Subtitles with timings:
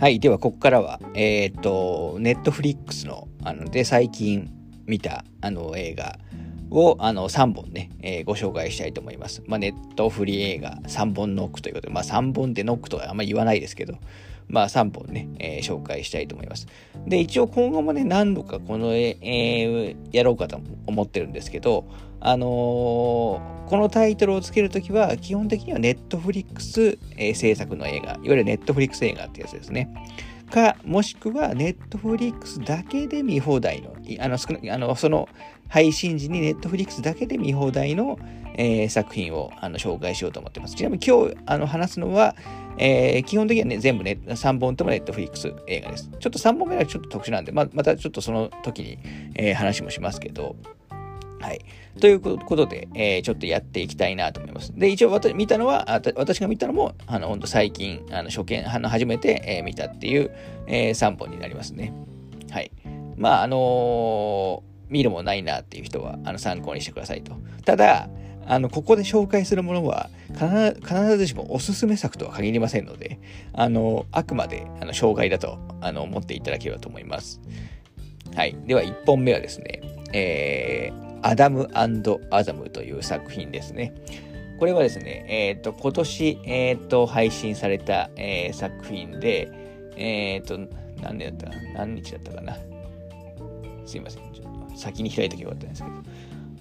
[0.00, 0.18] はい。
[0.18, 4.50] では、ここからは、えっ、と、ネットフリックスの、あの、で、最近
[4.86, 6.18] 見た、あの、映画
[6.70, 9.42] を、あの、3本ね、えー、ご紹介したいと思います。
[9.46, 13.98] まあ、ネトフリ映画3本ノックということで、まあ、3本でノックとはあんまり言わないですけど、
[14.50, 16.66] まあ、3本ね、えー、紹介したいと思います。
[17.06, 21.88] で、一応今後もね、何度かこの、えー、やろうかと思ってるんですけど、
[22.20, 29.88] あのー、このタイトルをつけるときは、基本的にはネットフリックス、えー、制作の映画、いわゆるネットフリックス映画ってやつですね。
[30.50, 35.28] か、もしくはネットフリックスだけで見放題の、あの、少なあのその
[35.68, 38.18] 配信時にネットフリックスだけで見放題の、
[38.54, 40.74] えー、作品をあの紹介しようと思ってます。
[40.74, 42.34] ちなみに今日あの話すのは、
[42.78, 46.10] えー、基本的にはね、全部ね、3本ともネットフリックス映画です。
[46.18, 48.98] ちょっと3本目はちょっと特殊なんで、ままたちょっとその時に、
[49.34, 50.56] えー、話もしますけど、
[51.40, 51.64] はい。
[52.00, 54.72] ということで、えー、ちょっとやっていきたいなと思います。
[54.76, 60.30] で、一応私見たのは、私が見たのも、あの、本当最近、あの、初見、あの、初めて、えー、見たっていう、
[60.66, 61.94] えー、3本になりますね。
[62.50, 62.70] はい。
[63.16, 67.32] まあ、あの見るもないなっていう人は、あの、参考にしてくださいと。
[67.64, 68.08] ただ、
[68.50, 73.20] あの、ここで紹介するものは、必ずしもおすすめ作とは限りませんので、
[73.52, 77.40] あの、あくまで、あの、紹介だと、あの、思っていただければと思います。
[78.34, 78.56] はい。
[78.66, 79.80] では、1本目はですね、
[80.12, 83.94] えー、アダムアザムという作品ですね。
[84.58, 89.48] これはですね、えっ、ー、と、今年、えっ、ー、と、配信された、えー、作品で、
[89.94, 90.58] えっ、と、
[91.00, 91.72] 何年だったかな？
[91.86, 92.56] 何日だったかな？
[93.86, 94.32] すいません。
[94.32, 95.94] ちょっと先に開いときよかったんですけど。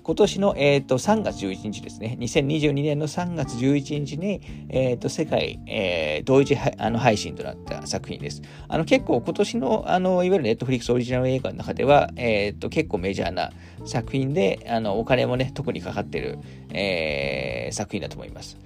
[0.03, 8.41] 今年の、えーと、3月11日ですね、2022年の3月11日に、えーと、世界、えー、同時あの配信となった作品です。
[8.67, 13.51] あの結構今年のあのいわゆるネットフリックスオリジナル映画の中では、えーと、結構メジャーな
[13.85, 16.39] 作品であのお金もね特にかかってる、
[16.71, 18.57] えー、作品だと思います。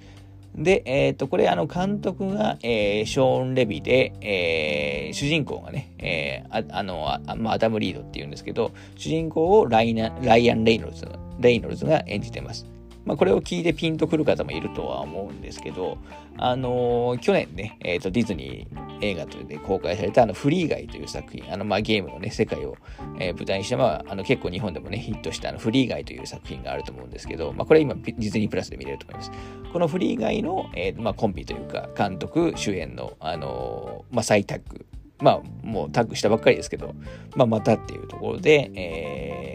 [0.56, 11.06] で、えっ、ー、と、これ、あの、監督が、えー、ショーン・レビで、えー、主人公がね、えー、ああの、あまあ、アダム・リードっていうんですけど、主人公をライナライアン・レイノルズ
[11.40, 12.66] レイノルズが演じてます。
[13.04, 15.98] まあ、これを聞いてピンとくる方もいるとは思うんですけど、
[16.38, 22.76] あのー、去年ね、えーと、ディズニー映画とで公開されたあのフリーガイという作品、あのまあゲームのね、世界を、
[23.18, 29.30] えー、舞台にした、まあ、あの結構日本でもね、ヒットしたあのフリーガイという作品があると思うんですけど、まあ、これ今ディズニープラスで見れると思います。
[29.70, 34.86] このフリーガイの、えーまあ、コンビというか、監督、主演の、あのー、まあ、再タッグ、
[35.20, 36.94] まあ、もうタッグしたばっかりですけど、
[37.36, 39.53] まあ、またっていうところで、えー、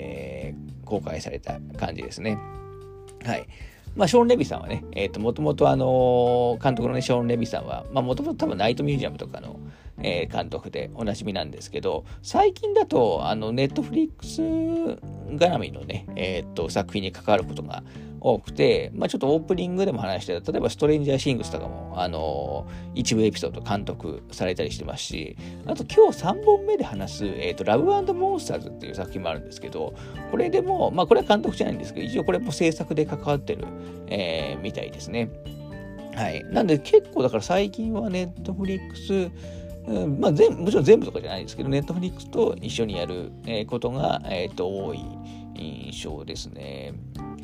[0.90, 2.38] 公開された感じですね。
[3.24, 3.48] はい。
[3.96, 9.60] まあ、ショーン・レビさんはね、えっ、ー、と、もともとあの、監督のね、ショーン・レビさんは、まあ、もともと多分ナイトミュージアムとかの、
[10.04, 17.84] えー、監督でおなじみなんですけど、最近だと、あの、ネットフリックス絡みのね、えっ、と、作品に関わることが
[18.22, 29.94] 多くて、まあ、ちょっとオープニングでも話してた、例えばストレンジャーシングスとかも、あのー、一部エピソード監督されたりしてますし、あと今日3本目で話す、えっ、ー、と、ラブモンスターズっていう作品もあるんですけど、
[30.32, 33.66] これでも、まあ、これは監督じゃないんですけど、一応これも制作で関わってる、
[34.08, 35.30] えー、みたいですね。
[36.16, 36.44] はい。
[36.46, 39.32] なんで結構だから最近はネットフリックス、
[40.20, 43.32] まあ全、もちろん全部とかじゃないですけど、ネットフリックスと一緒にやる
[43.68, 45.04] ことが、え、ー、と、多い
[45.56, 46.94] 印象ですね。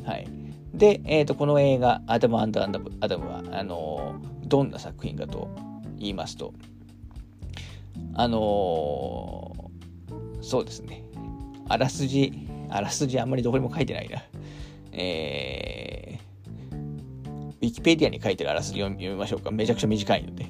[0.04, 0.28] はい。
[0.72, 5.48] で、えーと、この映画、アダムアダムアダムは、あの、どんな作品かと
[5.98, 6.54] 言いますと、
[8.14, 9.70] あの、
[10.40, 11.02] そうですね、
[11.68, 12.32] あらすじ、
[12.68, 14.22] あらすじあんまりどこにも書いてないな。
[14.92, 19.50] えー、ウィキペディアに書いてるあらすじ読みましょうか。
[19.50, 20.46] めちゃくちゃ短いので。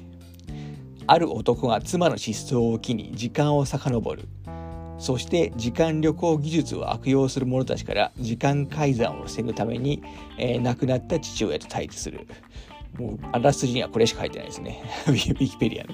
[1.07, 4.27] ある男が妻の失踪を機に時間を遡る。
[4.99, 10.01] そして時間旅行技術を悪用する者たちから時間改ざんを防ぐために、
[10.39, 12.27] えー、亡くなった父親と対峙する。
[12.97, 14.81] もう、あらすじにはこれしか書いてないですね。
[15.07, 15.93] ウィキペディアの。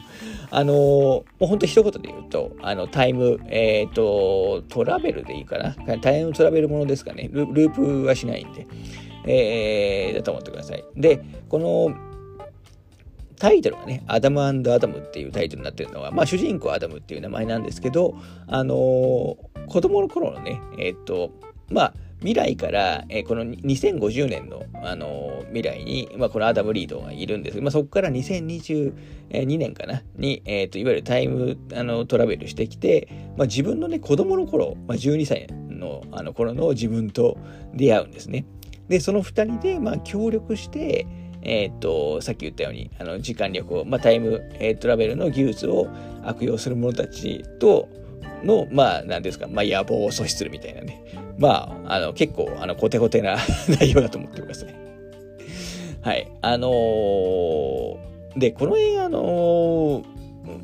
[0.52, 6.00] あのー、もう本当一言で言うと、あの、タイム、えっ、ー、と、トラベルでいいかな？
[6.00, 7.30] タイムトラベルものですかね。
[7.34, 8.66] ループはしないんで。
[9.26, 10.84] えー、だと思ってください。
[10.96, 12.13] で、この、
[13.44, 18.16] タイトルがね、アダムアダムっていうタイトルになってるのは、まあ主人公アダムっていう名前なんですけど、
[18.48, 19.38] あのー、
[19.68, 21.30] 子供の頃のね、え、っと、
[21.70, 37.38] まあ未来から、えー、この2050年の、あのー、未来に、まあ、このアダム・リードがいるんですまあ、そこから2022年かなに、えーと、いわゆるタイムあのトラベルしてきて、まあ、自分のね子供の頃、まあ、12歳のあの頃の自分と
[37.74, 38.46] 出会うんですね。
[38.88, 41.06] でその2人で、まあ、協力して、
[41.44, 45.88] えっ、と、さっき言ったように、あの時間旅行、まあ、タイム、えー、トラベルの技術を
[46.24, 47.90] 悪用する者たちと
[48.44, 51.04] の、まあ、なんですか、まあ、野望を阻止するみたいなね。
[51.38, 53.38] まあ、あの、結構、あの、コテコテな
[53.80, 54.74] 内容だと思ってください。
[56.02, 56.28] はい。
[56.42, 57.98] あのー、
[58.38, 60.04] で、この映画の、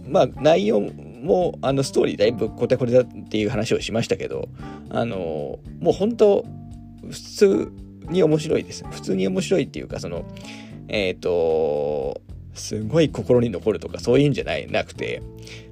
[0.08, 4.50] まあ内容もあのストーリーだいぶこてこれだっていう話をしましたけど
[4.90, 6.46] あのもう本当
[7.10, 7.72] 普通
[8.10, 10.26] に面白いです普通に面白いっていうかその
[10.90, 12.22] えっ、ー、と
[12.54, 15.22] すごい心に残るとかそういうんじゃないなくて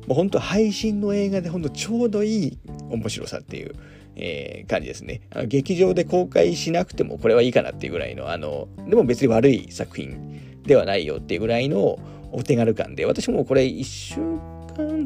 [0.07, 2.57] もうほんと配信の映画でほんとちょうどいい
[2.89, 3.75] 面白さっていう、
[4.15, 5.21] えー、感じですね。
[5.47, 11.99] 劇場で公開しなくてもこれはいいかなっていうぐらいのあのでも別に悪い作品ではないよっていうぐらいの
[12.31, 14.56] お手軽感で私もこれ1週間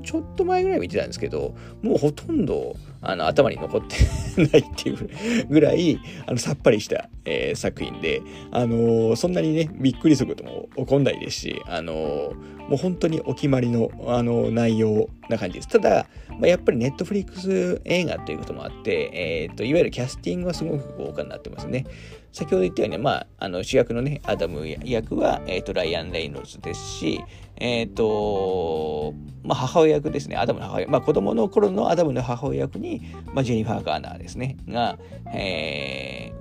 [0.04, 3.96] ちょっと前ぐらい見てたんですけどもうほとんどあの頭に残って
[4.38, 8.22] ないっていうぐらいあのさっぱりした、えー、作品で、
[8.52, 12.36] あのー、そんなにねびっくりすることも起こんないですし、あのー、
[12.70, 15.68] もう本当にお決まりの、あの内容な感じです。
[15.68, 21.86] ただ、まあ、やっぱりネットフリックス映画ということもあって、えーと、いわゆるキャスティングはすごく豪華になってますね。
[22.32, 27.24] 先ほど言ったように、まあ、あの主役のね、アダム役は、えーと、ライアン・レイノルズですし、
[27.58, 29.14] えっ、ー、と、
[29.44, 33.02] まあ、母親役ですね、アダムの母親、まあ、子供の頃のアダムの母親役に、
[33.34, 34.98] まあ、ジェニファー・ガーナーですね、が、
[35.34, 36.32] え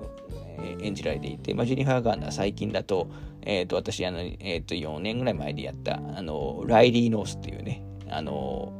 [0.58, 3.08] ー、演じられていて、まあ、ジェニファー・ガーナー最近だと、
[3.42, 8.72] えっ、ー、と、私、あの、えっ、ー、と、4年ぐらい前でやった、あの、ライリー・ノースっていうね、あの、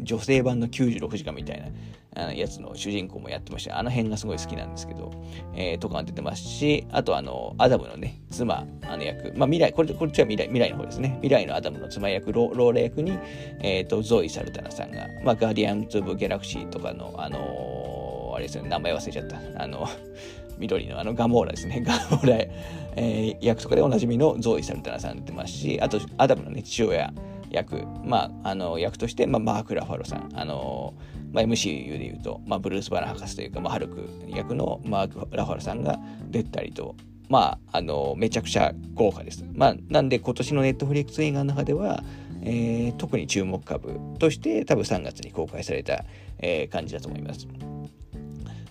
[0.00, 1.68] 女性版の96時間みたいな、
[2.16, 3.78] あのやつの主人公もやってました。
[3.78, 5.10] あの辺がすごい好きなんですけど、
[5.54, 11.18] えー、とかが出てますし、あとあの、アダムのね、妻、あの役、まあ未来、これ、こっちは未来、未来の方ですね。
[11.22, 13.18] 未来のアダムの妻役、ロローラ役に、
[13.60, 19.62] えっ、ー、と、ゾーイ・サルダナさんが、まあ、ガーディアンズ・オブ・ギャラクシーとかの、あのー、あれですね、名前忘れちゃった。
[19.62, 19.88] あの、
[20.58, 21.82] 緑のあのガモーラですね。
[21.84, 27.12] ガモーラ、えー、役とかでおなじみのゾーイ・サルダナさん出てますし、あと、アダムのね、父親
[27.54, 30.94] 役、まあ、あの、役として、まあ、マーク・ラファロさん、あの
[31.32, 35.98] まあ、MCU で言うと、まあ、ブルース・バナー博士というか、まあ、ハルク役のマーク・ラファロさんが
[36.28, 36.94] 出たりと、
[37.28, 39.44] まあ、あの、めちゃくちゃ豪華です。
[39.52, 42.02] まあ、なんで今年のネットフリックス映画の中では、
[42.42, 46.04] えー、特に注目株として多分3月に公開された、
[46.38, 47.48] えー、感じだと思います。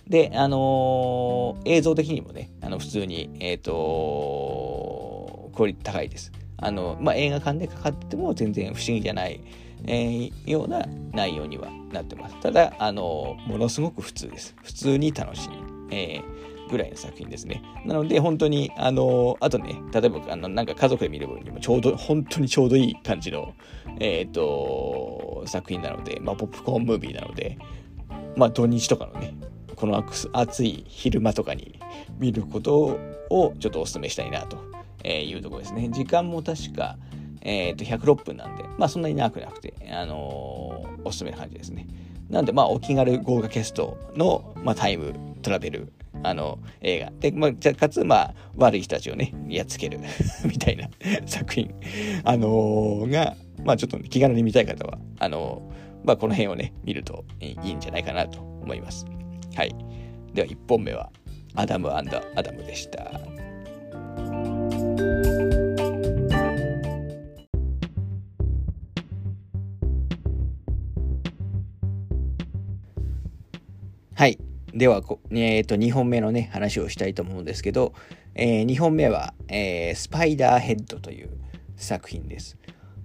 [0.06, 6.30] で、あのー、映像的にもね、あの普通に、えっ、ー、とクオリティ高いです。
[6.58, 9.40] あの、まあ、映画館でかかっても全然不思議じゃない、
[9.86, 12.40] えー、ような内容にはなってます。
[12.40, 14.54] ただ、あの、ものすごく普通です。
[14.62, 15.48] 普通に楽しい、
[15.90, 17.62] えー、ぐらいの作品ですね。
[17.84, 23.54] なので、本当に、あの、あとね、例えば、あの、なんか家族で見る分にもちょうど、本当にちょうどいい感じの、
[24.00, 27.58] えっ、ー、と、作品なので、まあ、ポップコーンムービーなので、
[28.36, 29.34] まあ、土日とかのね、
[29.74, 31.78] この暑い昼間とかに
[32.18, 32.98] 見ること
[33.30, 34.73] をちょっとお勧めしたいなと
[35.04, 35.88] いうとこですね。
[35.90, 36.96] 時間も確か、
[37.42, 41.86] え、ー、と、106分なんで、まあそんなに長くなくて、あのー、おすすめな感じですね。
[42.30, 45.92] なんで、まあお気軽豪華キャストの、まあ、タイムトラベル、
[46.22, 47.12] あの、映画。
[47.20, 50.00] で、まあ、かつ、まあ、悪い人たちをね、やっつける
[50.46, 50.88] みたいな
[51.26, 51.74] 作品、
[52.24, 55.70] あのー、が、まあちょっと、気軽に見たい方は、あの
[56.04, 59.06] まあこの辺をね、見るといいんじゃないかなと思います。
[59.54, 59.74] はい。
[60.32, 61.10] では1本目は、
[61.54, 63.20] アダムアダムでした。
[74.74, 77.94] では、えー、と2本目のね、話をしたいと思うんですけど、
[78.34, 81.30] えー、2本目は、えー、スパイダーヘッドという
[81.76, 82.58] 作品です。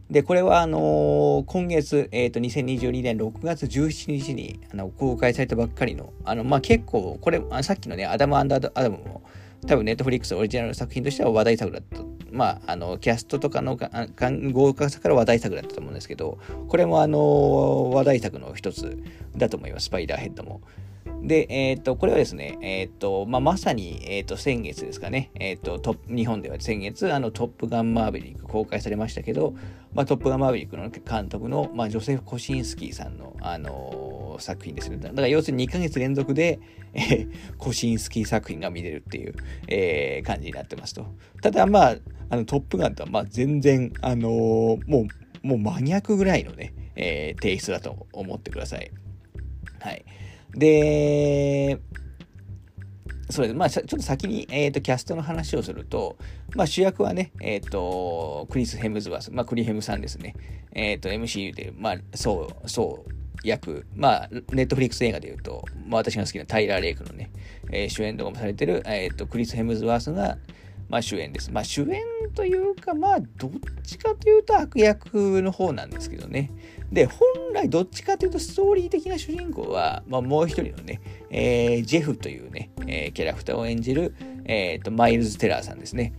[0.09, 8.59] で、これは、あのー、今月、え、ー、と、2022年6月17日にあの公開されたばっかりの、あの、まあ、結構、これ、さっきのね、アダムアダ
[8.89, 9.21] ムも、
[9.67, 12.01] 多分、ネットフリックスオリジナルの作品としては話題作だった。
[12.31, 13.77] まあ、あの、キャストとかの
[14.51, 18.97] 豪華さから話題作だったと思うんですけど、これも、あの話題作の一つ
[19.38, 20.61] だと思います、スパイダーヘッドも。
[21.21, 29.53] で、えっ、ー、と、これはですね、えっ、ー、と、まあ、まさに、えっ、ー、と、先月ですかね、えっ、と、日本では先月、あの、トップガンマーヴェリック公開されましたけど、
[29.93, 34.97] まあ、トップガンマーヴェリックの監督の、まあ、ジョセフ・コシンスキーさんの、あの作品ですね。
[34.97, 36.59] だから、要するに2ヶ月連続で、
[36.93, 39.35] えー、コシンスキー作品が見れるっていう、
[39.67, 41.05] えー、感じになってますと。
[41.41, 41.95] ただ、まあ、
[42.29, 45.07] あの、トップガンとは、まあ、全然、あのも
[45.43, 48.91] う、もう真逆ぐらいのね、えー、テイストだと思ってください。
[49.79, 50.03] はい。
[50.53, 51.79] で、
[53.29, 56.18] それで、まあ、ちょっと先に、えっ、ー、と、キャストの話をすると、
[56.56, 60.36] まあ、主役はね、えっ、ー、と、クリス・ヘムズワース、まあ、クリヘムさんですね。
[60.74, 63.12] えっ、ー、と、MCU で、まあ、そう、そう、
[63.44, 67.29] 役、まあ、ネットフリックス映画で言うと、まあ、私が好きなタイラー・レイクのね、
[67.72, 70.39] えー、主演とかもされてる、えっ、と、クリス・ヘムズワースが、
[70.89, 71.51] まあ、主演です。
[71.51, 72.01] まあ、主演
[72.34, 73.51] というか、まあ、どっ
[73.84, 76.51] ちかというと悪役の方なんですけどね。
[76.91, 84.15] で、本来どっちかというとストーリー的な主人公は、まあ、もう一人のね、えー、ジェフというね、えー、キャラクターを演じる、
[84.46, 86.13] えーと、マイルズ・テラーさんですね。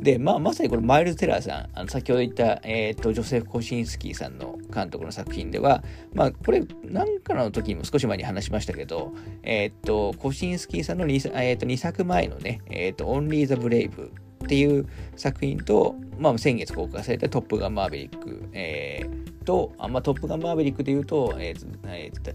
[0.00, 14.10] で、まあ、まさにこのマイルズ・テラーさん、あの先ほど言った、えーと、ジョセフ・コシンスキーさんの監督の作品では、まあ、これ、なんかの時にも少し前に話しましたけど、えっ、ー、と、コシンスキーさんの 2,、えーと、2作前のね、えっ、と、オンリー・ザ・ブレイブ
[14.44, 14.86] っていう
[15.16, 22.34] 作品と、まあ、先月公開されたトップガンマーヴェリック、えー、と、あまあ、トップガンマーヴェリックで言うと、えーえー、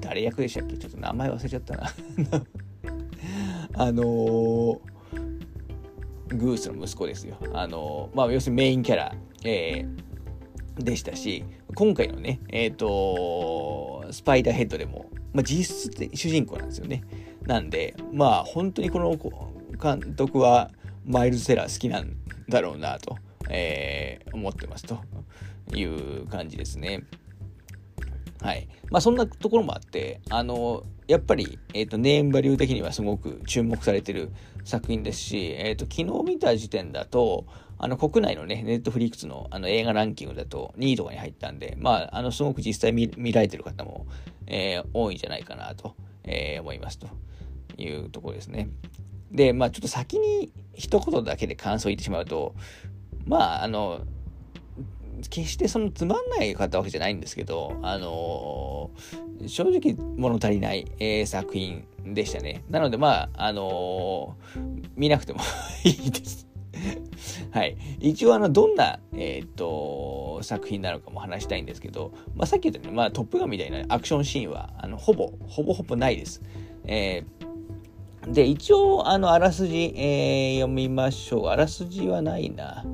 [0.00, 0.76] 誰役でしたっけ？
[0.76, 1.90] ちょっと名前忘れちゃったな
[3.76, 4.78] あのー、
[6.36, 7.36] グースの息子ですよ。
[7.52, 17.02] あのー、まあ、要するにメインキャラ、えー、でしたし、今回のね、えっ、ー、とスパイダーヘッドでも、まあ、実質で主人公なんですよね。
[17.46, 19.16] なんで、まあ、本当にこの
[19.82, 20.70] 監督は、
[21.04, 22.16] マイルズ・セラー好きなん
[22.48, 23.16] だろうなと、
[23.50, 25.00] えー、思ってますと
[25.74, 27.04] いう感じですね。
[28.40, 28.68] はい。
[28.90, 34.30] まあそんなところもあって、あの、やっぱり、え、ー、と、ネームバリュー的にはすごく注目されてる
[34.64, 37.46] 作品ですし、えっ、ー、と、昨日見た時点だと、
[37.78, 44.06] あの、国内のね、ネットフリックスのあの映画ランキングだと2位とかに入ったんで、まあ、あの、すごく実際見られてる方も、
[44.46, 47.08] えー、多いんじゃないかなと、えー、思いますと
[47.76, 48.68] いうところですね。
[49.34, 52.54] で、まあちょっと先に一言だけで感想を言ってしまうと、
[53.26, 54.02] まああの、
[55.30, 62.62] 決してそのつまんない方わけじゃないんですけど、あのー、正直物足りない、えー、作品でしたね。
[62.70, 65.40] なのでまあ、あのー、見なくても
[65.84, 66.46] いいです。
[67.50, 67.76] はい。
[68.00, 76.42] 一応あの、どんな、えっ、と、作品なのかも話したいんですけど、まあさっき言ったように、まあトップガンみたいなアクションシーンは、あの、ほぼ、ほぼほぼないです。
[76.84, 77.43] えー
[78.26, 81.46] で、一応、あの、あらすじ、えー、読みましょう。
[81.46, 82.84] あらすじはないな。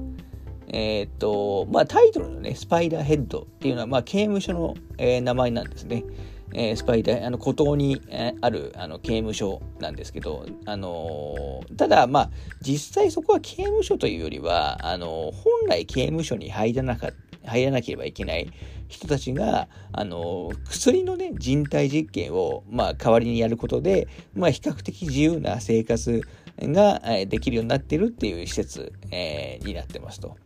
[0.68, 6.04] えっ、と、まあ、タイトルのね、スパイダーヘッドっていうのは、まあ、刑務所の、えー、名前なんですね。
[6.52, 18.50] えー、スパイダー、あの、孤島に、え、ある、あの、刑務所なんですけど、あの、ただ、まあ、実際そこは刑務所というよりは、あの本来刑務所に入らなかった、入らなければいけない
[18.88, 26.22] 人たちが、あの、薬のね、人体実験を、まあ、代わりにやることで、まあ、比較的自由な生活
[26.60, 30.36] が、できるようになってるっていう施設、えー、になってますと。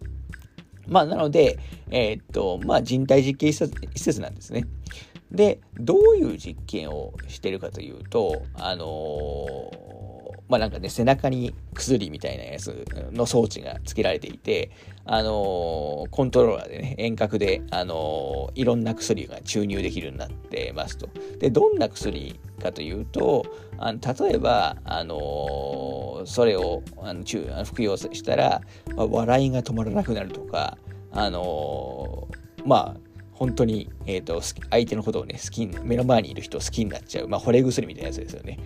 [0.86, 1.58] まあ、なので、
[1.90, 4.64] えー、っと、まあ、人体実験施設なんですね。
[5.30, 10.13] で、どういう実験をしてるかというと、あのー
[10.48, 14.70] まあなんかね、背中に薬みたいなやつの装置が付けられていて、
[15.06, 21.08] あのー、コントローラーでね、遠隔で、あのー、いろんな薬が注入できるようになってますと。
[21.38, 23.44] で、どんな薬かというと、
[23.78, 23.98] あの
[24.28, 28.60] 例えば、あのー、それをあの中服用したら、
[28.96, 30.76] まあ、笑いが止まらなくなるとか、
[31.10, 32.28] あの
[32.66, 33.03] まあ、
[33.34, 38.58] 本当に、えーと、相手のことをね好き目の前にいる人を好きになっちゃう、まあ、惚れ薬みたいなやつですよね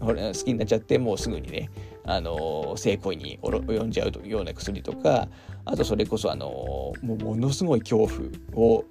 [0.00, 1.70] 好きになっちゃってもうすぐにね、
[2.04, 5.28] あの性行為に及んじゃうというような薬とか
[5.66, 6.46] あとそれこそ、あの
[7.02, 8.08] もうものすごい恐
[8.52, 8.84] 怖を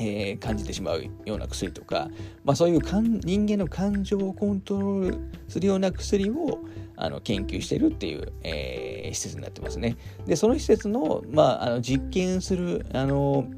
[0.00, 2.08] えー、感じてしまうような薬とか、
[2.44, 5.18] まあ、そういうかん人間の感情をコントロール
[5.48, 6.60] するような薬を
[6.96, 9.96] あの研究してるっていう、えー、施設になってますね。
[10.26, 13.48] でその施設の,、まあ、あの実験するあの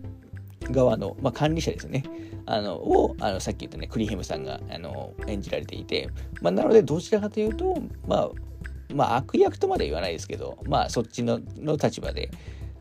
[0.72, 2.04] 側の、まあ、管理者ですね。
[2.46, 6.08] あのをあのさっき言ったねクリヘムさんがあの演じられていて、
[6.40, 8.30] まあ、なのでどちらかというと、まあ、
[8.92, 12.30] まあ悪役とまで言わないですけど、まあそっちのの立場で、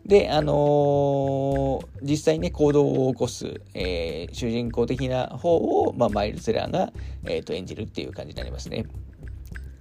[0.06, 6.92] で、あのー、実際ね、行動を起こす、えー、主人公的な方を、まあ、マイル・セラーが、
[7.26, 8.86] えーと演じるっていう感じになりますね。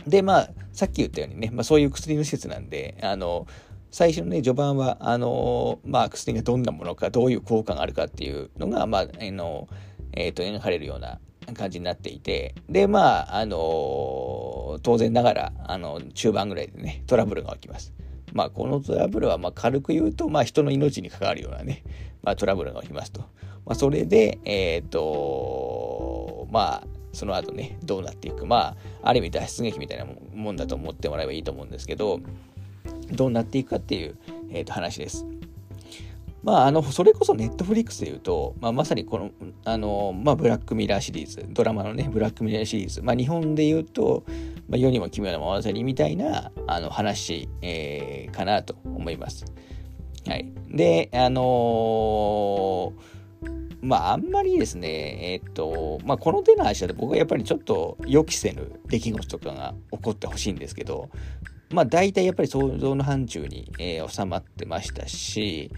[0.06, 3.46] で、まあ、さっき言ったようにね、まあ、そういう薬の施設なんで、あの
[3.90, 9.68] 最初のね、序盤は、あのまあ、薬がどんなものか、どういう効果があるかっていうのが、まあ、あの、
[10.12, 11.18] えっ、ー、と、描かれるような
[11.54, 17.94] 感じになっていて、で、まあ、あの当然ながら、あの、中盤ぐらいでね、トラブルが起きます。
[18.32, 21.82] まあ、このトラブルは、まあ、軽く言うと、まあ、人の命に関わるようなね、
[22.22, 23.20] まあ、トラブルが起きますと。
[23.64, 28.46] まあ、それで、えっ、ー、とまあ、その後ね、どうなっていく。
[28.46, 32.20] まあ、ある意味脱出劇みたいなもんだと思ってもらえばいいと思うんですけど、
[33.12, 34.16] どうなっていくかっていう、
[34.50, 35.26] えー、と話です。
[36.42, 39.30] まあ、あの、それこそネットフリックスで言うと、まあ、まさにこの、
[39.64, 44.24] あの、まあ、ブラックミラーシリーズ、ドラマのね、ブラックミラーシリーズ、まあ、日本で言うと、
[44.68, 49.44] まあ、世にも奇妙な物語みたいな、あの、話、えー、かなと思います。
[50.26, 50.52] はい。
[50.70, 52.92] で、あのー、
[53.80, 61.08] まあ、あんまりですね、えっ、と、まあ、この手の話だと僕はやっぱりちょっと予期せぬ出来事とかが起こってほしいんですけど、
[61.70, 65.70] まあ大体やっぱり想像の範疇に、えー、収まってましたし、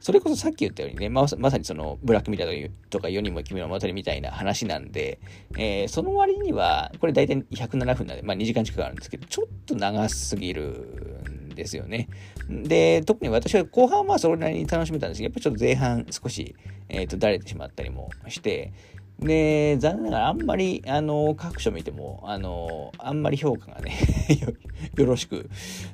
[0.00, 5.18] それこそさっき言ったようにね、ままさにそのブラックミラーとか世にも奇妙な物語みたいな話なんで、
[5.56, 12.08] えー、その割には、これ大体107分なんで、まあ2時間近くあるんですけど、ちょっと長すぎるんですよね。
[12.48, 16.54] で、特に私は後半はそれなりに楽しめたんですけど、やっぱりちょっと前半少し、
[16.88, 18.72] えっ、ー、と、だれてしまったりもして、
[19.20, 23.96] で、残念ながらあんまり、あの、各所見ても、あの、あんまり評価がね
[24.96, 25.50] よろしく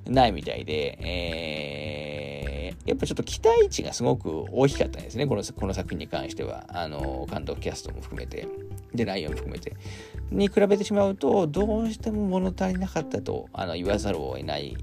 [0.07, 6.67] ないみたいで、えー、やっぱちょっと期待値がすごく大きかったんですね、このこの作品に関しては。
[6.69, 8.47] あの、監督キャストも含めて、
[8.95, 9.73] で、内容も含めて。
[10.31, 14.77] に比べてしまうと、どうしても物足りなかったとあの言わざるを得ない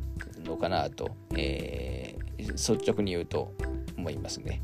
[0.46, 3.54] のかなと、えー、率直に言うと
[3.98, 4.62] 思いますね。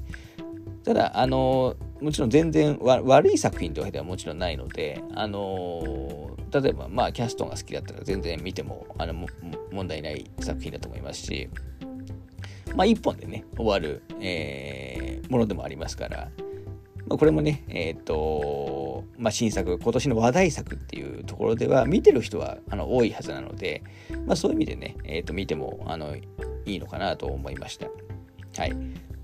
[0.84, 9.28] ただ、あの、もちろん全然悪い作品というわけではもちろんないので、あの、例えば、まあ、キャストが好きだったら全然見ても、あの、
[9.72, 11.50] 問題ない作品だと思いますし、
[12.76, 16.30] まあ、一本でね、終わる、えー、ものでもありますから、
[17.08, 23.84] まあ、これもね、え、ー、と、まあ、新作、今年の話題作っていうところでは、見てる人はあの多いはずなので、
[24.26, 26.22] まあ、そういう意味でね、え、ー、と、見てもあのい
[26.66, 27.88] いのかなと思いました。
[28.62, 28.76] はい。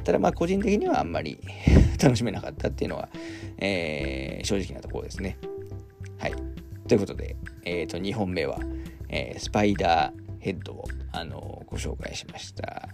[0.03, 1.39] ただまあ個人的にはあんまり
[2.01, 3.09] 楽しめなかったっていうのは、
[3.57, 5.37] えー、正直なところですね。
[6.19, 6.33] はい。
[6.87, 8.59] ということで、えっ、ー、と、2本目は、
[9.09, 12.89] えー、スパイダーヘッドを、あのご紹介しました。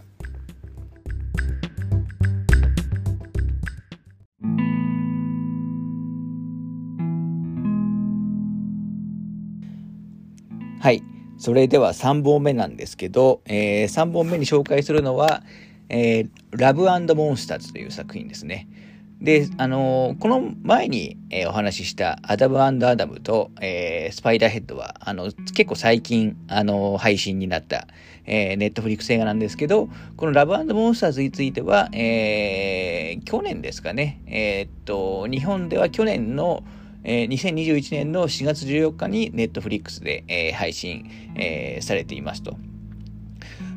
[10.81, 11.03] はい。
[11.37, 15.43] それでは3本目なんですけど、えー、3本目に紹介するのは、
[15.89, 16.83] えー、ラブ
[17.15, 18.67] モンスターズという作品ですね。
[19.21, 27.87] で、あのー、この前に、えー、お話ししたアダムアダムと、えー、スパイダーヘッドは、あの、結構最近、あの配信になった、
[28.25, 36.63] え、ネットフリックス映画なんですけど、このラブモンスターズについては、え、去年ですかね、え、っと、日本では去年の、
[37.03, 42.57] えー、2021年の4月14日にネットフリックスで、え、配信、え、されていますと。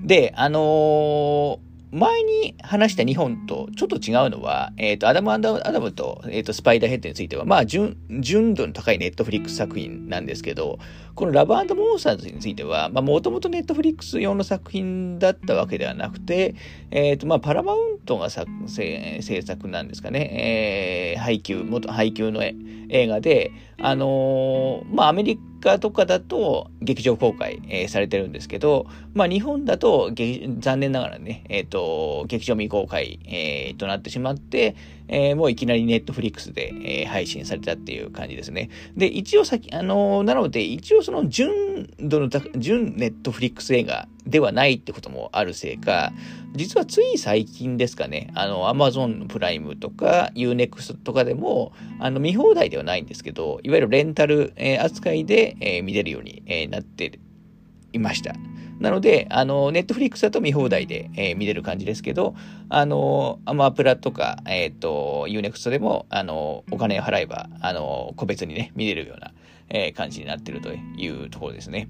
[0.05, 10.79] で、あのー前に話した2本とちょっと違うのは、えっ、ー、と、アダムアダムと、え、ー、と、スパイダーヘッドについては、まあ、純、純度の高いネットフリックス作品なんですけど、
[11.15, 16.55] このラブモンスターズについては、まあ、もともとネットフリックス用の作品だったわけではなくて、
[16.91, 23.53] えっ、ー、と、まあ、パラマウントが作制作なんですかね、えー、配給、元配給の映画で、
[23.85, 30.13] あのまあ、アメリカとかだと劇場公開、えー、されてるんですけど、まあ日本だと
[30.61, 34.77] 残念ながらね、えっ、ー、と、劇場未公開、えー、となってしまって、
[35.13, 38.71] えー、もういきなりネットフリックスで、えー、配信されたっていう感じですね。
[38.97, 46.13] で、一応先、あのー、なので、一応その純度の、純ネットフリックス映画ではないってこともあるせいか、
[46.55, 57.19] 実はつい最近ですかね、あの、アマゾンプライムとか、Unext とかでも、あの、見放題ではないんですけど、いわゆるレンタル、えー、扱いで、えー、見れるように、えー、なって
[57.93, 58.35] いました。
[58.83, 62.35] なので、あの、ネットフリックスだと見放題で、えー、見れる感じですけど、
[62.69, 69.31] あの、アマプラとか、えっ、ー、と、ユーネクストでも、あの、お金を払えば、あの、個別にね、見れるような、
[69.69, 71.89] えー、感じになってるというところですね。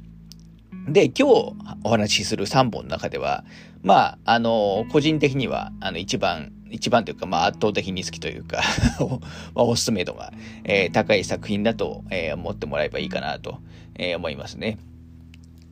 [0.87, 3.43] で、今日お話しする3本の中では、
[3.83, 8.63] まあ、あの、個人的には、あの、一番、一番というか、まあ、圧倒的に好きというか
[9.55, 10.31] まあ、おすすめ度が、
[10.65, 13.61] えー、高い作品だと、えー、思ってもらえばいいかなと、
[13.95, 14.77] えー、思いますね。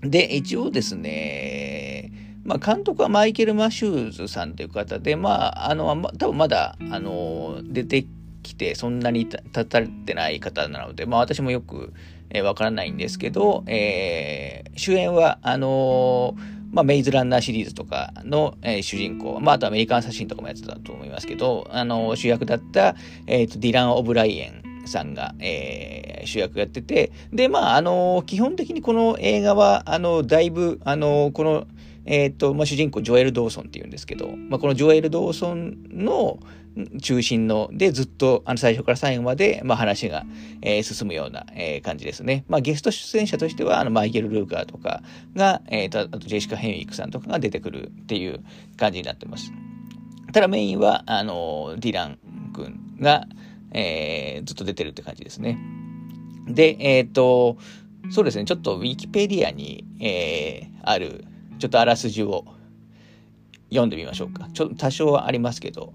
[0.02, 2.12] で、一応ですね、
[2.44, 8.06] まあ、監督はマイケル・マシューズさんという方で、まあ、あの、多分まだ、あの、出て
[8.42, 11.92] きて、そんなに経たれてない方なので、まあ、私もよく、
[12.30, 16.36] えー、わからないんですけど、えー、主演は、あの
[16.72, 22.94] まあ、メイズランナーシリーズとかの、えー、主人公、まあ、あとアメリカン写真とかもやってたと思いますけど、あの主役だった、
[23.26, 31.66] えっ、と、ディラン・オブライエンさんが、えー、主役やってて、で、まあ、あの、基本的にこの映画は、あの、だいぶ、あの、この、
[32.06, 36.38] えっ、と、まあ、主人公、ジョエル・ドーソンっていうんですけど、まあ、このジョエル・ドーソンの
[37.02, 40.24] 中心の、で、ずっと、あの、最初から最後まで、まあ、話が、
[40.62, 42.44] えー、進むような、えー、感じですね。
[42.48, 45.02] まあ、ゲスト出演者としては、あの、マイケル・ルーカーとか
[45.34, 48.40] が、えっ、と、あと、ジェシカ・ヘンウィックさんとかが出てくるっていう
[48.76, 49.52] 感じになってます。
[50.32, 52.18] ただ、メインは、あの、ディラン
[52.52, 53.26] 君が、
[53.72, 55.58] えー、ずっと出てるって感じですね。
[56.46, 57.56] で、えっ、ー、と、
[58.10, 61.24] そうですね、ちょっとウィキペディアに、えー、ある、
[61.58, 62.44] ちょっとあらすじを
[63.68, 64.48] 読んでみましょうか。
[64.52, 65.92] ちょっと多少はありますけど、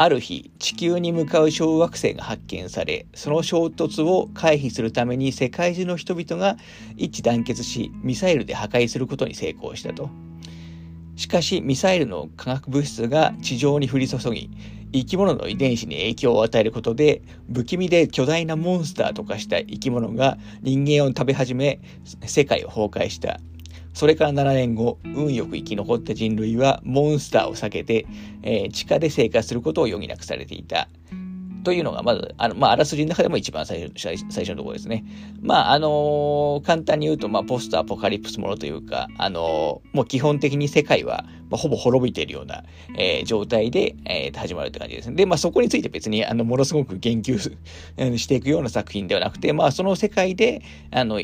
[0.00, 6.56] ある日、地球に向かう小惑星が発見され、その衝突を回避するために世界中の人々が
[6.96, 10.08] 一致団結し、ミサイルで破壊することに成功したと。
[11.16, 14.50] しかし、ミサイルの化学物質が地上に降り注ぎ、
[14.92, 17.22] 生き物の遺伝子に影響を与えることで、
[17.52, 21.80] 不気味で巨大なモンスターとかした生き物が人間を食べ始め、
[22.24, 23.40] 世界を崩壊した。
[23.94, 28.06] それから7年後、運よく生き残った人類はモンスターを避けて、
[28.42, 30.88] えー、地下で生活することを余儀なくされていた。
[31.64, 35.04] というのが、まず、あの、まあ、あらすじの中でも一番最初最初のところですね。
[35.40, 42.64] まあ、あのー、簡単に言うと、まあ、ポストアポカリプスものというか、あのー、もう基本的に世界は、まあ、ほぼ滅びているような、
[42.96, 45.16] えー、状態で、えー、始まるって感じですね。
[45.16, 47.38] で、まあ、そこについて別に、あの、ものすごく言及
[48.18, 51.20] していくような作品ではなくて、まあ、その世界で、あの、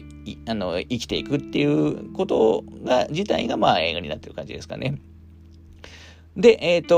[0.47, 4.99] あの生きていくっていうことが、自体が、まあ、映画になってる感じですかね。
[6.37, 6.94] で、えっ、と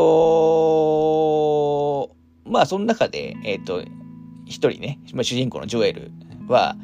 [2.49, 3.83] まあ、その中で、えっ、ー、と、
[4.45, 6.11] 一人ね、まあ、主人公のジョエル
[6.49, 6.77] は、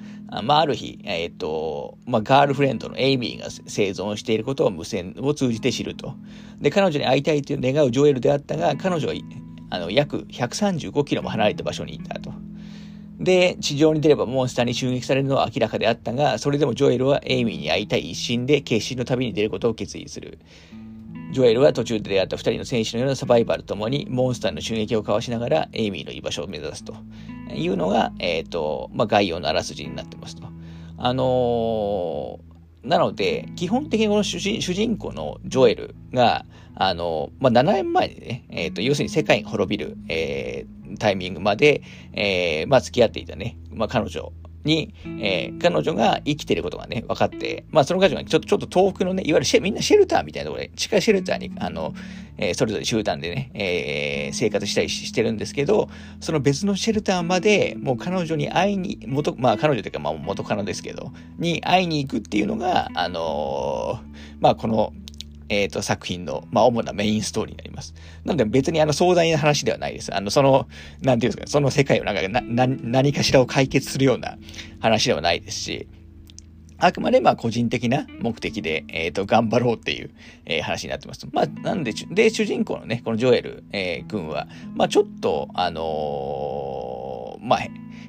[0.43, 6.15] まあ、ある日、えっ、ー、と、まあ、ガールフレンドのエイミーが生存していることを無線を通じて知ると。
[6.61, 9.15] で、彼女に会いたいと願うジョエルであったが、彼女は、
[9.71, 12.33] あの、約135キロも離れた場所にいたと。
[13.21, 20.39] で、地上に出ればモンスターに襲撃されるのは明らかであったが、それでもジョエルはエイミーに会いたい一心で決心の旅に出ることを決意する。
[21.33, 26.95] ジョエルは途中で出会った2人の戦士のようなサバイバルともにモンスターの襲撃をかわしながらエイミーの居場所を目指すと
[27.55, 30.43] いうのが、えっ、ー、と、まあ、概要のあらすじになってますと。
[30.99, 40.67] あのー、なので、基本的にこの主人主人公のジョエルが、あのー、まあ、7年前にね、えっ、と、要するに世界が滅びる、え
[40.99, 41.81] タイミングまで、
[42.13, 44.33] えまあ、付き合っていたね、まあ、彼女
[44.65, 51.95] に、えー、彼女が生きてることがね、分かって、まあその彼女がちょっと、ちょっと遠くのね、いわゆるシェみんなシェルターみたいなところで、地下シェルターに、あの、
[52.39, 55.89] えー、それぞれ集団でね、えー、生活したりしてるんですけど、
[56.21, 64.01] その別のシェルターまで、もう彼女に会いに、元、まあ彼女というか、まあ元カノですけど、に会いに行くっていうのが、あの
[64.41, 64.93] まあこの、
[65.53, 67.95] えっ、ー、と、作品の、まあ、主なメインストーリーになります。
[68.25, 70.15] なので別にあの壮大な話ではないです。
[70.15, 70.67] あの、その、
[71.03, 74.39] なんていうんですか、その世界をなんかな、な、何かしらを解決するような
[74.81, 75.89] 話ではないですし、
[76.79, 80.11] あくまでまあ個人的な目的で、えっ、ー、と、頑張ろうっていう、
[80.47, 81.29] えー、話になってます。
[81.33, 87.61] まあ、なんで、で、主人公のね、このジョエル、えー、君は、まあちょっと、あのー、まあ、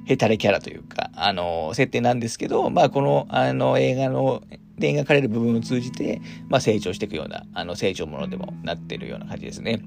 [0.06, 4.41] ヘタレキャラというか、あのー、設定なんですけど、まあこの、あの、映画の、
[4.77, 9.81] で描かれる部分を通じて、まあ、成長していくような、あの、成長ものでもなってるような感じですね。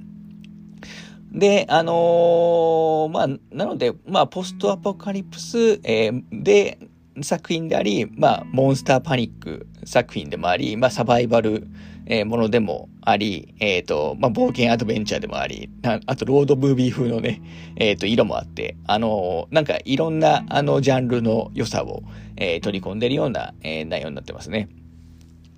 [1.33, 6.79] で、あのー、まあ、なので、まあ、ポストアポカリプス、えー、で、
[7.23, 11.67] 作品であり、まあ、モンスターパニック作品でもあり、まあ、サバイバル、
[12.07, 15.71] えー、ものでもあり、えっ、ー、と、まあ、冒険アドベンチャーでもあり、
[16.07, 17.41] あと、ロードムービー風のね、
[17.77, 22.03] えっ、ー、と、色もあって、あのなんか、いろんな、あの、ジャンルの良さを、
[22.37, 24.69] え取り込んでるような、え内容になってますね。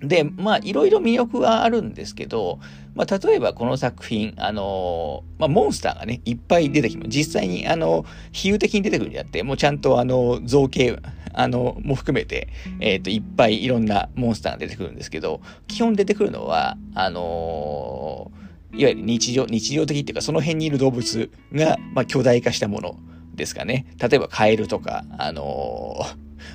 [0.01, 2.59] で、まあ、いろいろ魅力はあるんですけど、
[2.95, 7.09] まあ、例えばこの作品、あのまあ、モンスターがね、いっぱい出てきます。
[7.09, 10.97] 実際に、あの、比喩的に出てくるんじゃなくて、もうちゃんと、あの、造形、
[11.33, 12.47] あの、も含めて、
[12.79, 18.31] えっ、ー、と、いっぱいいろんなモンスターが出てくるんですけど、基本出てくるのは、あの
[18.73, 22.95] いわゆる日常、日常的っていうか、その辺にいる動物が、まあ、巨大化したもの
[23.35, 23.85] ですかね。
[23.99, 25.95] 例えば、カエルとか、あの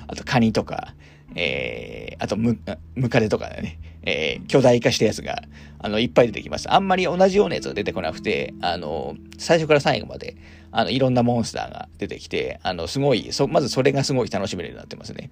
[0.07, 0.93] あとカニとか、
[1.35, 2.57] えー、あとム、
[2.95, 5.43] ムカデとかね、えー、巨大化したやつが、
[5.79, 6.73] あの、いっぱい出てきます。
[6.73, 10.37] あんまり同じようなやつが出てこなくて、あの、最初から最後まで、
[10.71, 15.31] あの、いろんなモンスターが出てきて、あの、すごい、そ、まずそれがすごい楽しめるようになってますね。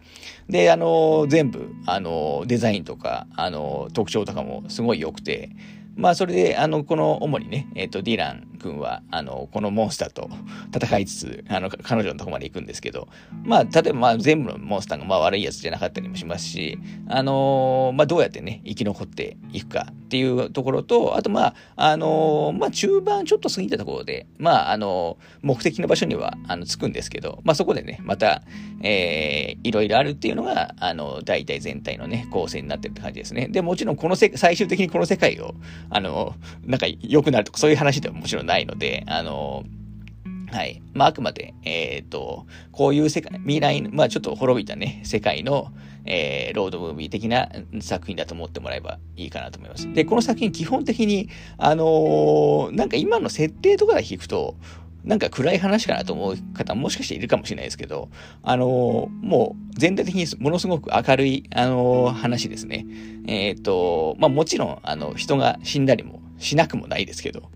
[0.50, 5.50] で、あの、全部、あの、デザインとか、あの、特徴とかもすごい良くて、
[5.96, 10.30] まあ、それで、あの、この、主にね、えっ、ー、と、ディラン君は、あの、このモンスターと
[10.74, 13.08] 戦いつつ、あの、彼女のとこまで行くんですけど、
[13.44, 28.42] まあ、例えば、まあ、全部のモンスターが、まあ、悪いやつじゃなかったりもしますし、あのー、まあ、どうやってね、生き残っていくかっていうところと、あと、まあ、あのー、まあ、中盤ちょっと過ぎたところで、まあ、あの目的の場所には、あの、着くんですけど、まあ、そこでね、また、
[28.82, 33.48] えー、いろいろあるっていうのが、あの、大体全体のね、構成になってるって感じですね。
[33.48, 35.56] で、もちろん、このせ、最終的にこの世界を、
[35.90, 39.64] あの、なんか良くなるとかそういう話ではもちろんないので、あの、
[40.54, 40.84] はい。
[40.94, 45.74] まあ、あくまで、えっ、ー、と、こういう世界、未来、まあ、ちょっと滅びたね、世界の、
[46.06, 47.50] えー、ロードムービー的な
[47.82, 49.92] 作品だと思ってもらえばいいかなと思います。
[49.94, 54.56] で、この作品基本的に、あのー、なんか今の設定とかで弾くと、
[55.04, 58.10] なんか暗い話かなと思う方もしかしているかもしれないですけど、
[58.42, 62.86] あの、もう全体的にものすごく明るい、あの、話ですね。
[63.28, 67.50] えっ、ー、と、まあもちろん、あの、人が死んだりもしなくもないですけど、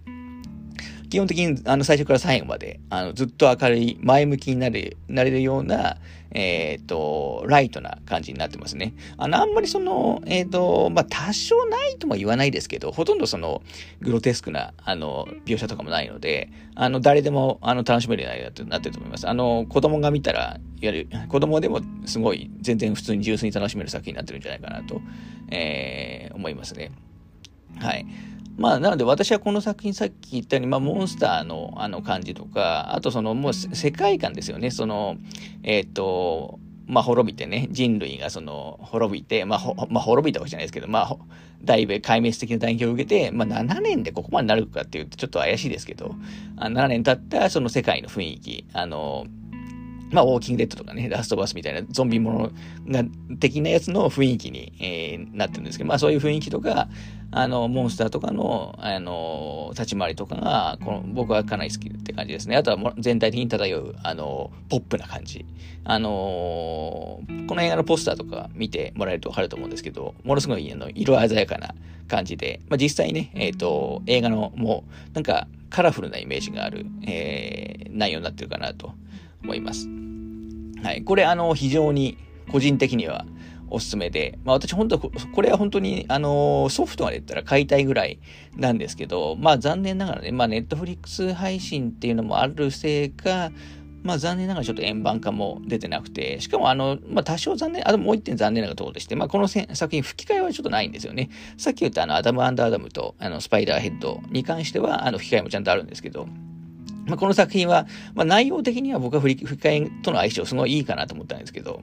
[1.09, 5.97] 基本的にあの最初から最後まであのずっと明るい、前向きになる、なれるような、
[6.31, 8.93] えっ、ー、と、ライトな感じになってますね。
[9.17, 13.61] あの、あんまりその、えっ、ー、と、まあ、多少ないとも言わないですけど、ほとんどその、
[14.01, 19.27] グロテスクな、あの、描写とかもないので、あの、誰でも、あの、楽しめるようになってると思います。
[19.27, 25.01] あの、子供が見たら、いわゆる、子供でもすごい、全然普通に純粋に楽しめる作品になってるんじゃないかなと、
[25.49, 26.91] えー、思いますね。
[27.79, 28.05] はい。
[28.57, 34.71] まあ、なので私はこの作品さっき言ったように、まあ、モンスターのあの感じとか、あとそのもう世界観ですよね。
[34.71, 35.17] その、
[35.63, 41.17] えっ、ー、と、まあ、滅びてね、人類がその、滅びて、まあ、まあ、滅びたわけじゃないですけど、まあ、
[41.63, 46.15] だいぶ壊滅的な打撃を受けて、まあ、7年でここまでなるかっていうとちょっと怪しいですけど、
[46.55, 49.27] あ7年経ったその世界の雰囲気、あの、
[50.11, 52.51] まあ、ウォーキングデッドとかね、ラストバスみたいなゾンビもの
[52.87, 53.03] が、
[53.39, 56.87] 的なやつの雰囲気に、えー、なってるんですけど、まあ、そういう雰囲気とか、
[57.29, 62.55] あの、モンスターとかの、あの、立ち回りとかが、この、僕はかなり好きって感じですね。
[62.55, 65.45] あとは全体的に漂う、あの、ポップな感じ。
[65.89, 66.09] あの
[67.47, 71.75] この映画のポスターとか見てもらえるとわかると思うんですけど、ものすごい、あの、色鮮やかな
[72.07, 78.93] 感じで、まあ、実際ね、えっ、ー、と、映画のもう、なんか、カラフルなイメージがある、えー、内容になってるかなと
[79.43, 79.87] 思います。
[80.83, 81.03] はい。
[81.03, 82.17] これ、あの、非常に
[82.51, 83.25] 個人的には
[83.69, 88.19] おすすめで、まあ私本当、これは本当に、あの、ソフトまで言ったら買いたいぐらい
[88.55, 93.51] なんですけど、まあ残念ながらね、まあネットフリックス配信っていうのもあるせいか、
[94.03, 101.29] まあ残念ながらちょっと円盤化も出てなくて、しかもあの、まあ多少残念、あともう一点残念なところでして、まあこの作品吹き替えはちょっとないんですよね。
[101.57, 106.27] さっき言ったあの、アダムアンダーダムとあの、スパイダーヘッドに関しては、あの、吹き替えもちゃんとあるんですけど、
[107.07, 111.81] まあ、この作品は、まあ、内容的には僕は吹き替えとの相性すごいいいかなと思ったんですけど、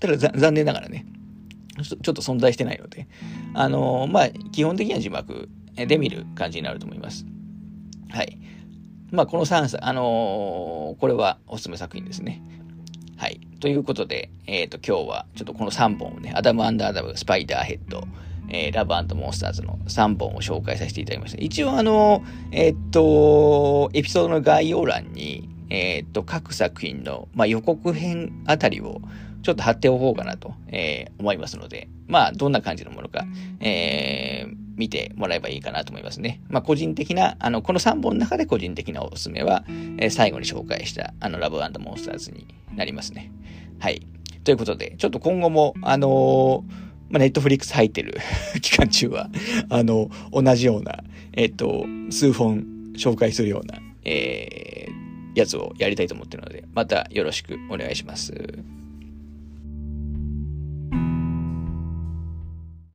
[0.00, 1.06] ただ残念ながらね、
[1.82, 3.06] ちょっと存在してないので、
[3.54, 7.26] あのー、まあ、基本的には字幕で見る感じになると思います。
[8.10, 8.38] はい。
[9.10, 12.42] まあ、この3作、あのー、これはおすすめ作品ですね。
[13.16, 13.40] はい。
[13.60, 18.04] ということで、えっ、ー、と、今日はちょっとこの3本をね、アダム・アンド・アダム、スパイダーヘッド、
[18.50, 21.42] えー、ラブモンスターズの3本を紹介させていただきました。
[21.42, 29.00] 一応あの、えー、っと、エピソードの概要欄に、えー、っと、各作品の、まあ、予告編あたりを
[29.42, 33.24] ちょっと貼っておこうかなと、えー、思いますので、まあ、どんな感じのものか、
[33.60, 36.42] えー、見てもらえばいいかなと思いますね。
[36.48, 43.30] まあ、個人的な、あの、この3本の中で個人的なおすすめは、えー、最後に紹介した、あの、ラブモンスターズになりますね。
[43.78, 44.06] はい。
[44.42, 48.18] ということで、ちょっと今後も、あのーまあ、ネットフリックス入ってる
[48.62, 49.28] 期間中は、
[49.68, 52.64] あの、同じような、えっと、数本
[52.96, 58.32] 紹介するような、えー、やつをやりたいと思ってるので、またよろしくお願いします。